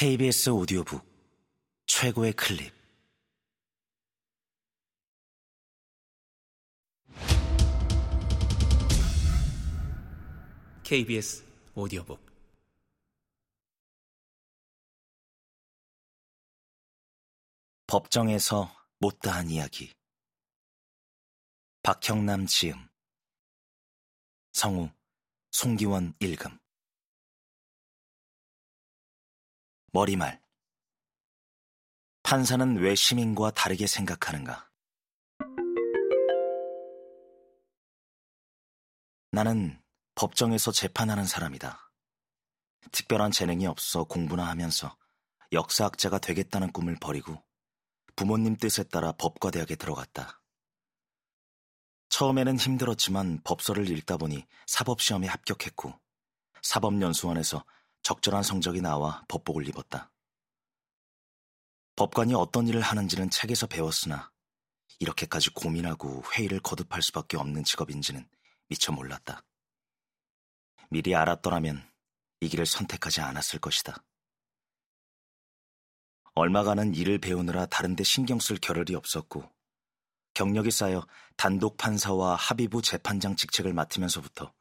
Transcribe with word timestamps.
KBS 0.00 0.48
오디오북 0.48 1.04
최고의 1.84 2.32
클립. 2.32 2.72
KBS 10.84 11.44
오디오북. 11.74 12.18
법정에서 17.86 18.74
못다한 19.00 19.50
이야기. 19.50 19.92
박형남 21.82 22.46
지음. 22.46 22.88
성우 24.52 24.88
송기원 25.50 26.14
일금 26.20 26.58
머리말 29.92 30.40
판사는 32.22 32.76
왜 32.76 32.94
시민과 32.94 33.50
다르게 33.50 33.88
생각하는가? 33.88 34.70
나는 39.32 39.82
법정에서 40.14 40.70
재판하는 40.70 41.24
사람이다. 41.24 41.92
특별한 42.92 43.32
재능이 43.32 43.66
없어 43.66 44.04
공부나 44.04 44.46
하면서 44.46 44.96
역사학자가 45.52 46.18
되겠다는 46.18 46.72
꿈을 46.72 46.96
버리고 47.00 47.42
부모님 48.14 48.56
뜻에 48.56 48.84
따라 48.84 49.10
법과대학에 49.12 49.74
들어갔다. 49.74 50.40
처음에는 52.10 52.58
힘들었지만 52.58 53.40
법서를 53.42 53.88
읽다 53.88 54.16
보니 54.16 54.46
사법시험에 54.66 55.26
합격했고 55.26 55.98
사법연수원에서 56.62 57.64
적절한 58.02 58.42
성적이 58.42 58.80
나와 58.80 59.24
법복을 59.28 59.68
입었다. 59.68 60.10
법관이 61.96 62.34
어떤 62.34 62.66
일을 62.66 62.80
하는지는 62.80 63.30
책에서 63.30 63.66
배웠으나 63.66 64.32
이렇게까지 65.00 65.50
고민하고 65.50 66.22
회의를 66.32 66.60
거듭할 66.60 67.02
수밖에 67.02 67.36
없는 67.36 67.64
직업인지는 67.64 68.28
미처 68.68 68.92
몰랐다. 68.92 69.42
미리 70.90 71.14
알았더라면 71.14 71.88
이 72.40 72.48
길을 72.48 72.66
선택하지 72.66 73.20
않았을 73.20 73.60
것이다. 73.60 74.02
얼마간은 76.34 76.94
일을 76.94 77.18
배우느라 77.18 77.66
다른데 77.66 78.02
신경 78.04 78.38
쓸 78.38 78.56
겨를이 78.56 78.94
없었고 78.94 79.50
경력이 80.34 80.70
쌓여 80.70 81.06
단독 81.36 81.76
판사와 81.76 82.36
합의부 82.36 82.82
재판장 82.82 83.36
직책을 83.36 83.74
맡으면서부터 83.74 84.52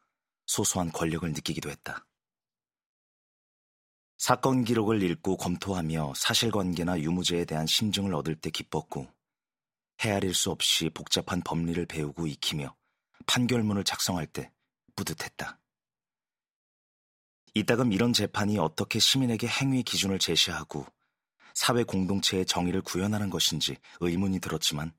소소한 0.46 0.92
권력을 0.92 1.32
느끼기도 1.32 1.70
했다. 1.70 2.06
사건 4.20 4.66
기록을 4.66 5.02
읽고 5.02 5.38
검토하며 5.38 6.12
사실관계나 6.14 7.00
유무죄에 7.00 7.46
대한 7.46 7.66
심증을 7.66 8.14
얻을 8.14 8.36
때 8.36 8.50
기뻤고 8.50 9.08
헤아릴 10.02 10.34
수 10.34 10.52
없이 10.52 10.90
복잡한 10.90 11.42
법리를 11.42 11.86
배우고 11.86 12.28
익히며 12.28 12.76
판결문을 13.28 13.86
작성할 13.86 14.28
때 14.28 14.52
뿌듯했다. 14.98 15.58
이따금 17.54 17.94
이런 17.94 18.12
재판이 18.12 18.60
어떻게 18.60 19.00
시민에게 19.00 19.48
행위 19.48 19.84
기준을 19.84 20.20
제시하고 20.20 20.86
사회 21.54 21.84
공동체의 21.84 22.46
정의를 22.46 22.82
구현하는 22.82 23.30
것인지 23.30 23.78
의문이 24.02 24.42
들었지만 24.42 24.94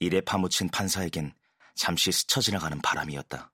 일에 0.00 0.20
파묻힌 0.22 0.70
판사에겐 0.70 1.32
잠시 1.76 2.10
스쳐 2.10 2.40
지나가는 2.40 2.76
바람이었다. 2.82 3.52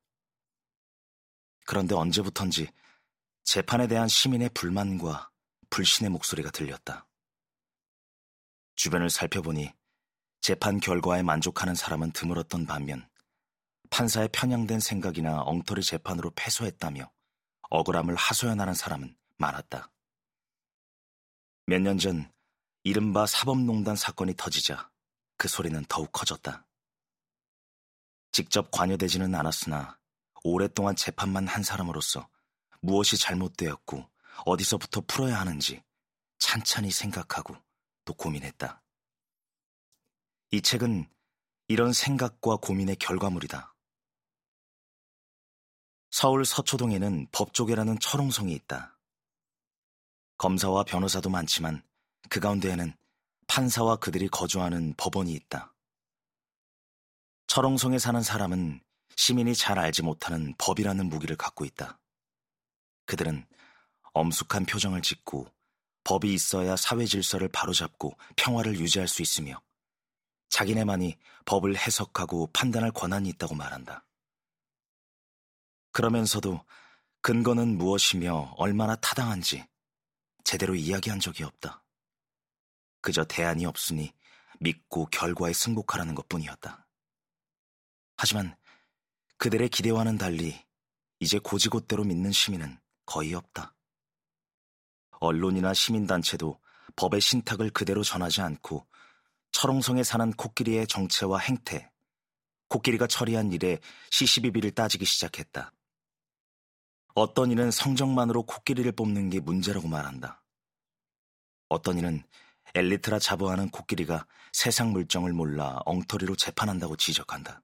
그런데 1.66 1.94
언제부턴지 1.94 2.70
재판에 3.44 3.86
대한 3.86 4.08
시민의 4.08 4.50
불만과 4.50 5.30
불신의 5.70 6.10
목소리가 6.10 6.50
들렸다. 6.50 7.06
주변을 8.76 9.10
살펴보니 9.10 9.72
재판 10.40 10.80
결과에 10.80 11.22
만족하는 11.22 11.74
사람은 11.74 12.12
드물었던 12.12 12.66
반면 12.66 13.08
판사의 13.90 14.30
편향된 14.32 14.80
생각이나 14.80 15.42
엉터리 15.42 15.82
재판으로 15.82 16.32
패소했다며 16.34 17.10
억울함을 17.70 18.14
하소연하는 18.16 18.74
사람은 18.74 19.16
많았다. 19.38 19.90
몇 21.66 21.80
년 21.80 21.98
전 21.98 22.32
이른바 22.82 23.26
사법농단 23.26 23.96
사건이 23.96 24.34
터지자 24.36 24.90
그 25.38 25.48
소리는 25.48 25.82
더욱 25.88 26.12
커졌다. 26.12 26.66
직접 28.32 28.70
관여되지는 28.70 29.34
않았으나 29.34 29.98
오랫동안 30.42 30.96
재판만 30.96 31.46
한 31.46 31.62
사람으로서 31.62 32.28
무엇이 32.84 33.16
잘못되었고 33.16 34.10
어디서부터 34.44 35.00
풀어야 35.06 35.40
하는지 35.40 35.82
찬찬히 36.38 36.90
생각하고 36.90 37.56
또 38.04 38.12
고민했다. 38.12 38.82
이 40.50 40.60
책은 40.60 41.08
이런 41.68 41.94
생각과 41.94 42.56
고민의 42.56 42.96
결과물이다. 42.96 43.74
서울 46.10 46.44
서초동에는 46.44 47.28
법조계라는 47.32 47.98
철옹성이 48.00 48.52
있다. 48.52 48.98
검사와 50.36 50.84
변호사도 50.84 51.30
많지만 51.30 51.82
그 52.28 52.38
가운데에는 52.38 52.94
판사와 53.46 53.96
그들이 53.96 54.28
거주하는 54.28 54.92
법원이 54.98 55.32
있다. 55.32 55.74
철옹성에 57.46 57.98
사는 57.98 58.22
사람은 58.22 58.82
시민이 59.16 59.54
잘 59.54 59.78
알지 59.78 60.02
못하는 60.02 60.54
법이라는 60.58 61.08
무기를 61.08 61.36
갖고 61.36 61.64
있다. 61.64 61.98
그들은 63.06 63.46
엄숙한 64.12 64.66
표정을 64.66 65.02
짓고 65.02 65.46
법이 66.04 66.32
있어야 66.32 66.76
사회 66.76 67.06
질서를 67.06 67.48
바로잡고 67.48 68.16
평화를 68.36 68.78
유지할 68.78 69.08
수 69.08 69.22
있으며 69.22 69.60
자기네만이 70.50 71.16
법을 71.46 71.76
해석하고 71.76 72.50
판단할 72.52 72.92
권한이 72.92 73.28
있다고 73.30 73.54
말한다. 73.54 74.06
그러면서도 75.92 76.64
근거는 77.22 77.78
무엇이며 77.78 78.54
얼마나 78.56 78.96
타당한지 78.96 79.66
제대로 80.44 80.74
이야기한 80.74 81.20
적이 81.20 81.44
없다. 81.44 81.82
그저 83.00 83.24
대안이 83.24 83.64
없으니 83.66 84.12
믿고 84.60 85.06
결과에 85.06 85.52
승복하라는 85.52 86.14
것 86.14 86.28
뿐이었다. 86.28 86.86
하지만 88.16 88.56
그들의 89.38 89.68
기대와는 89.70 90.18
달리 90.18 90.64
이제 91.18 91.38
고지곳대로 91.38 92.04
믿는 92.04 92.30
시민은 92.32 92.78
거의 93.06 93.34
없다. 93.34 93.74
언론이나 95.20 95.74
시민단체도 95.74 96.60
법의 96.96 97.20
신탁을 97.20 97.70
그대로 97.70 98.02
전하지 98.02 98.42
않고 98.42 98.86
철옹성에 99.52 100.02
사는 100.02 100.32
코끼리의 100.32 100.86
정체와 100.86 101.38
행태, 101.38 101.90
코끼리가 102.68 103.06
처리한 103.06 103.52
일에 103.52 103.78
시시비비를 104.10 104.72
따지기 104.72 105.04
시작했다. 105.04 105.72
어떤 107.14 107.52
이는 107.52 107.70
성적만으로 107.70 108.42
코끼리를 108.42 108.90
뽑는 108.92 109.30
게 109.30 109.40
문제라고 109.40 109.86
말한다. 109.86 110.42
어떤 111.68 111.98
이는 111.98 112.24
엘리트라 112.74 113.20
자부하는 113.20 113.70
코끼리가 113.70 114.26
세상 114.52 114.92
물정을 114.92 115.32
몰라 115.32 115.80
엉터리로 115.84 116.34
재판한다고 116.34 116.96
지적한다. 116.96 117.62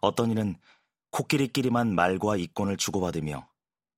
어떤 0.00 0.30
이는 0.30 0.58
코끼리끼리만 1.10 1.94
말과 1.94 2.36
이권을 2.36 2.76
주고받으며 2.76 3.47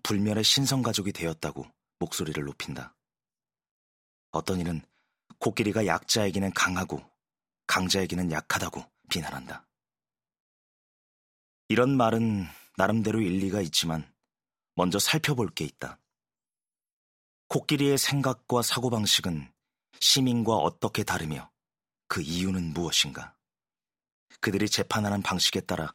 불멸의 0.03 0.44
신성가족이 0.44 1.12
되었다고 1.12 1.66
목소리를 1.99 2.43
높인다. 2.44 2.94
어떤 4.31 4.61
이는 4.61 4.83
코끼리가 5.38 5.87
약자에게는 5.87 6.53
강하고 6.53 7.03
강자에게는 7.66 8.33
약하다고 8.33 8.84
비난한다. 9.09 9.66
이런 11.69 11.97
말은 11.97 12.47
나름대로 12.77 13.21
일리가 13.21 13.61
있지만 13.62 14.12
먼저 14.75 14.99
살펴볼 14.99 15.50
게 15.50 15.65
있다. 15.65 15.99
코끼리의 17.49 17.99
생각과 17.99 18.62
사고방식은 18.62 19.53
시민과 19.99 20.55
어떻게 20.55 21.05
다르며 21.05 21.50
그 22.08 22.23
이유는 22.23 22.73
무엇인가? 22.73 23.37
그들이 24.41 24.69
재판하는 24.69 25.23
방식에 25.23 25.61
따라 25.61 25.93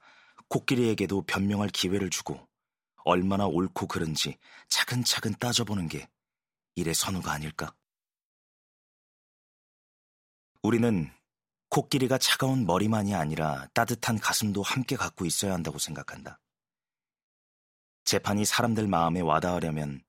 코끼리에게도 0.50 1.24
변명할 1.24 1.70
기회를 1.70 2.10
주고 2.10 2.48
얼마나 3.06 3.46
옳고 3.46 3.88
그른지 3.88 4.38
차근차근 4.68 5.36
따져보는 5.40 5.88
게 5.88 6.10
일의 6.76 6.94
선우가 6.94 7.32
아닐까? 7.32 7.74
우리는 10.62 11.10
코끼리가 11.70 12.18
차가운 12.18 12.66
머리만이 12.66 13.14
아니라 13.14 13.68
따뜻한 13.74 14.20
가슴도 14.20 14.64
함께 14.64 14.96
갖고 14.96 15.26
있어야 15.26 15.54
한다고 15.54 15.78
생각한다. 15.78 16.40
재판이 18.06 18.46
사람들 18.46 18.88
마음에 18.88 19.22
와닿으려면 19.22 20.04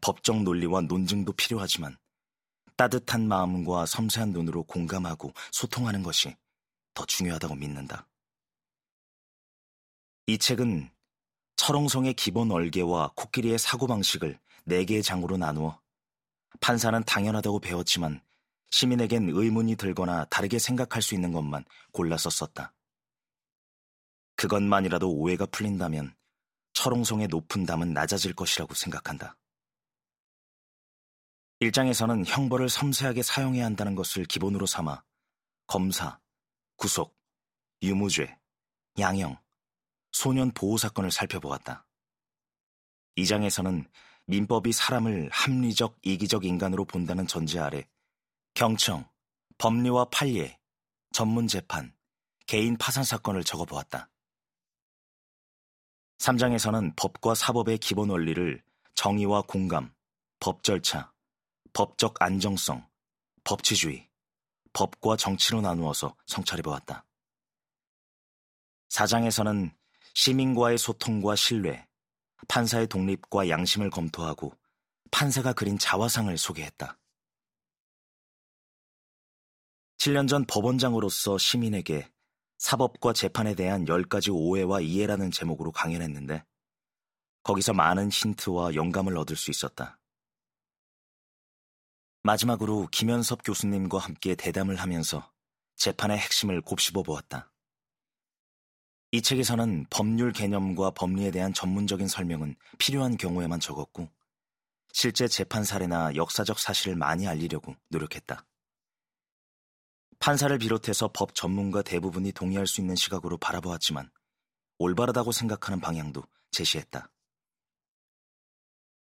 법적 0.00 0.42
논리와 0.42 0.82
논증도 0.82 1.32
필요하지만 1.32 1.96
따뜻한 2.76 3.28
마음과 3.28 3.86
섬세한 3.86 4.30
눈으로 4.32 4.64
공감하고 4.64 5.32
소통하는 5.52 6.02
것이 6.02 6.34
더 6.94 7.04
중요하다고 7.04 7.54
믿는다. 7.54 8.08
이 10.26 10.38
책은 10.38 10.90
철옹성의 11.60 12.14
기본 12.14 12.50
얼개와 12.50 13.12
코끼리의 13.16 13.58
사고방식을 13.58 14.40
네 14.64 14.84
개의 14.86 15.02
장으로 15.02 15.36
나누어 15.36 15.78
판사는 16.60 17.04
당연하다고 17.04 17.60
배웠지만 17.60 18.22
시민에겐 18.70 19.28
의문이 19.28 19.76
들거나 19.76 20.24
다르게 20.30 20.58
생각할 20.58 21.02
수 21.02 21.14
있는 21.14 21.32
것만 21.32 21.66
골라서 21.92 22.30
썼다. 22.30 22.72
그것만이라도 24.36 25.12
오해가 25.12 25.44
풀린다면 25.44 26.16
철옹성의 26.72 27.28
높은 27.28 27.66
담은 27.66 27.92
낮아질 27.92 28.32
것이라고 28.32 28.72
생각한다. 28.72 29.36
일장에서는 31.58 32.24
형벌을 32.24 32.70
섬세하게 32.70 33.22
사용해야 33.22 33.66
한다는 33.66 33.94
것을 33.94 34.24
기본으로 34.24 34.64
삼아 34.64 35.02
검사, 35.66 36.18
구속, 36.76 37.14
유무죄, 37.82 38.38
양형, 38.98 39.36
소년 40.12 40.50
보호 40.52 40.76
사건을 40.76 41.10
살펴보았다. 41.10 41.86
이 43.16 43.26
장에서는 43.26 43.88
민법이 44.26 44.72
사람을 44.72 45.28
합리적, 45.32 45.98
이기적 46.02 46.44
인간으로 46.44 46.84
본다는 46.84 47.26
전제 47.26 47.58
아래 47.58 47.88
경청, 48.54 49.08
법리와 49.58 50.06
판례, 50.06 50.58
전문 51.12 51.48
재판, 51.48 51.94
개인 52.46 52.76
파산 52.76 53.04
사건을 53.04 53.44
적어보았다. 53.44 54.08
3장에서는 56.18 56.94
법과 56.96 57.34
사법의 57.34 57.78
기본 57.78 58.10
원리를 58.10 58.62
정의와 58.94 59.42
공감, 59.42 59.92
법 60.38 60.62
절차, 60.62 61.12
법적 61.72 62.20
안정성, 62.20 62.86
법치주의, 63.44 64.08
법과 64.72 65.16
정치로 65.16 65.60
나누어서 65.60 66.14
성찰해보았다. 66.26 67.04
4장에서는 68.90 69.72
시민과의 70.14 70.78
소통과 70.78 71.36
신뢰, 71.36 71.86
판사의 72.48 72.88
독립과 72.88 73.48
양심을 73.48 73.90
검토하고 73.90 74.52
판사가 75.10 75.52
그린 75.52 75.78
자화상을 75.78 76.36
소개했다. 76.36 76.98
7년 79.98 80.28
전 80.28 80.46
법원장으로서 80.46 81.36
시민에게 81.36 82.10
사법과 82.58 83.12
재판에 83.12 83.54
대한 83.54 83.84
10가지 83.84 84.32
오해와 84.32 84.80
이해라는 84.80 85.30
제목으로 85.30 85.72
강연했는데 85.72 86.44
거기서 87.42 87.72
많은 87.72 88.10
힌트와 88.10 88.74
영감을 88.74 89.16
얻을 89.16 89.36
수 89.36 89.50
있었다. 89.50 89.98
마지막으로 92.22 92.88
김현섭 92.92 93.42
교수님과 93.44 93.98
함께 93.98 94.34
대담을 94.34 94.76
하면서 94.76 95.32
재판의 95.76 96.18
핵심을 96.18 96.60
곱씹어 96.60 97.02
보았다. 97.02 97.50
이 99.12 99.22
책에서는 99.22 99.86
법률 99.90 100.32
개념과 100.32 100.92
법리에 100.92 101.32
대한 101.32 101.52
전문적인 101.52 102.06
설명은 102.06 102.54
필요한 102.78 103.16
경우에만 103.16 103.58
적었고 103.58 104.08
실제 104.92 105.26
재판 105.26 105.64
사례나 105.64 106.14
역사적 106.14 106.58
사실을 106.60 106.94
많이 106.94 107.26
알리려고 107.26 107.74
노력했다. 107.88 108.46
판사를 110.20 110.56
비롯해서 110.58 111.08
법 111.12 111.34
전문가 111.34 111.82
대부분이 111.82 112.32
동의할 112.32 112.66
수 112.66 112.80
있는 112.80 112.94
시각으로 112.94 113.36
바라보았지만 113.38 114.10
올바르다고 114.78 115.32
생각하는 115.32 115.80
방향도 115.80 116.22
제시했다. 116.52 117.10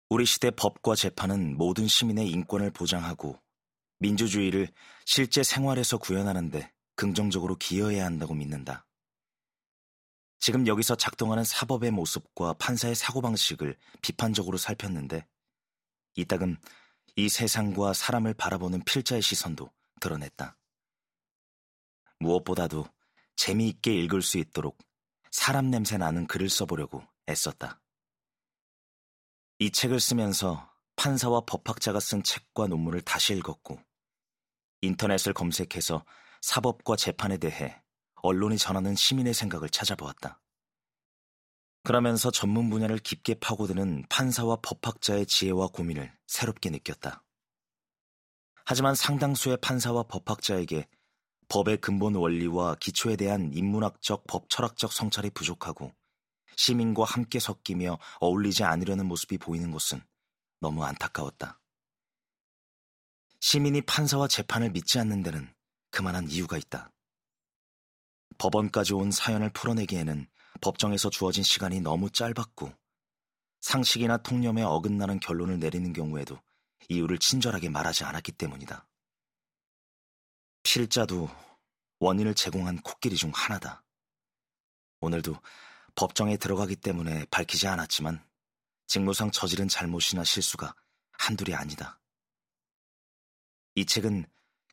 우리 0.09 0.25
시대 0.25 0.51
법과 0.51 0.95
재판은 0.95 1.57
모든 1.57 1.87
시민의 1.87 2.29
인권을 2.29 2.71
보장하고 2.71 3.39
민주주의를 3.99 4.67
실제 5.05 5.43
생활에서 5.43 5.97
구현하는데 5.97 6.71
긍정적으로 6.95 7.55
기여해야 7.55 8.05
한다고 8.05 8.33
믿는다. 8.33 8.85
지금 10.41 10.65
여기서 10.65 10.95
작동하는 10.95 11.43
사법의 11.43 11.91
모습과 11.91 12.53
판사의 12.53 12.95
사고방식을 12.95 13.77
비판적으로 14.01 14.57
살폈는데 14.57 15.27
이따금 16.15 16.57
이 17.15 17.29
세상과 17.29 17.93
사람을 17.93 18.33
바라보는 18.33 18.83
필자의 18.83 19.21
시선도 19.21 19.71
드러냈다. 19.99 20.57
무엇보다도 22.19 22.87
재미있게 23.35 23.93
읽을 23.93 24.23
수 24.23 24.39
있도록 24.39 24.79
사람 25.29 25.69
냄새 25.69 25.97
나는 25.97 26.25
글을 26.25 26.49
써보려고 26.49 27.03
애썼다. 27.29 27.79
이 29.59 29.69
책을 29.69 29.99
쓰면서 29.99 30.71
판사와 30.95 31.41
법학자가 31.41 31.99
쓴 31.99 32.23
책과 32.23 32.65
논문을 32.67 33.01
다시 33.01 33.33
읽었고, 33.35 33.79
인터넷을 34.81 35.33
검색해서 35.33 36.03
사법과 36.41 36.95
재판에 36.95 37.37
대해 37.37 37.80
언론이 38.23 38.57
전하는 38.57 38.95
시민의 38.95 39.33
생각을 39.33 39.69
찾아보았다. 39.69 40.39
그러면서 41.83 42.29
전문 42.29 42.69
분야를 42.69 42.99
깊게 42.99 43.35
파고드는 43.35 44.05
판사와 44.09 44.57
법학자의 44.61 45.25
지혜와 45.25 45.67
고민을 45.67 46.13
새롭게 46.27 46.69
느꼈다. 46.69 47.23
하지만 48.65 48.93
상당수의 48.93 49.57
판사와 49.61 50.03
법학자에게 50.03 50.87
법의 51.49 51.77
근본 51.81 52.15
원리와 52.15 52.75
기초에 52.75 53.15
대한 53.15 53.51
인문학적, 53.53 54.25
법철학적 54.27 54.93
성찰이 54.93 55.31
부족하고 55.31 55.93
시민과 56.55 57.03
함께 57.03 57.39
섞이며 57.39 57.97
어울리지 58.19 58.63
않으려는 58.63 59.07
모습이 59.07 59.37
보이는 59.37 59.71
것은 59.71 60.01
너무 60.59 60.83
안타까웠다. 60.83 61.59
시민이 63.39 63.81
판사와 63.81 64.27
재판을 64.27 64.69
믿지 64.69 64.99
않는 64.99 65.23
데는 65.23 65.51
그만한 65.89 66.29
이유가 66.29 66.57
있다. 66.57 66.91
법원까지 68.37 68.93
온 68.93 69.11
사연을 69.11 69.49
풀어내기에는 69.51 70.27
법정에서 70.61 71.09
주어진 71.09 71.43
시간이 71.43 71.81
너무 71.81 72.09
짧았고 72.09 72.71
상식이나 73.61 74.17
통념에 74.17 74.63
어긋나는 74.63 75.19
결론을 75.19 75.59
내리는 75.59 75.93
경우에도 75.93 76.39
이유를 76.89 77.19
친절하게 77.19 77.69
말하지 77.69 78.03
않았기 78.03 78.33
때문이다. 78.33 78.87
필자도 80.63 81.29
원인을 81.99 82.33
제공한 82.33 82.81
코끼리 82.81 83.15
중 83.15 83.31
하나다. 83.33 83.83
오늘도 85.01 85.35
법정에 85.95 86.37
들어가기 86.37 86.75
때문에 86.75 87.25
밝히지 87.31 87.67
않았지만 87.67 88.23
직무상 88.87 89.31
저지른 89.31 89.67
잘못이나 89.67 90.23
실수가 90.23 90.75
한둘이 91.13 91.55
아니다. 91.55 91.99
이 93.75 93.85
책은 93.85 94.25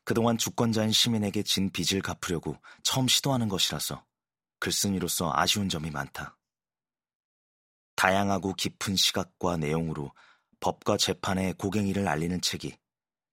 그동안 0.03 0.37
주권자인 0.37 0.91
시민에게 0.91 1.43
진 1.43 1.69
빚을 1.69 2.01
갚으려고 2.01 2.57
처음 2.83 3.07
시도하는 3.07 3.47
것이라서 3.47 4.05
글쓴이로서 4.59 5.31
아쉬운 5.33 5.69
점이 5.69 5.91
많다. 5.91 6.37
다양하고 7.95 8.53
깊은 8.53 8.95
시각과 8.95 9.57
내용으로 9.57 10.11
법과 10.59 10.97
재판의 10.97 11.53
고갱이를 11.53 12.07
알리는 12.07 12.41
책이 12.41 12.77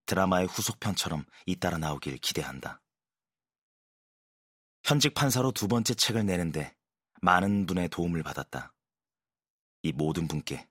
드라마의 0.07 0.47
후속편처럼 0.47 1.25
잇따라 1.46 1.79
나오길 1.79 2.19
기대한다. 2.19 2.81
현직 4.85 5.15
판사로 5.15 5.51
두 5.51 5.67
번째 5.67 5.94
책을 5.94 6.25
내는데 6.25 6.75
많은 7.20 7.67
분의 7.67 7.89
도움을 7.89 8.23
받았다. 8.23 8.73
이 9.82 9.93
모든 9.93 10.29
분께 10.29 10.69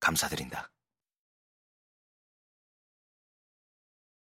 감사드린다. 0.00 0.73